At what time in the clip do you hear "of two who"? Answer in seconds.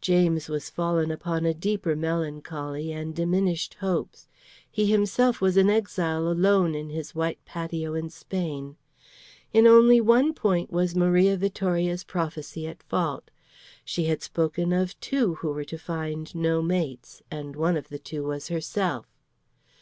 14.72-15.48